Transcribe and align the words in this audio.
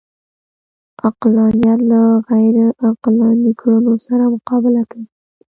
عقلانیت 1.05 1.79
له 1.91 1.99
غیرعقلاني 2.29 3.51
کړنو 3.61 3.93
سره 4.05 4.23
مقابله 4.33 4.83
کوي 4.91 5.07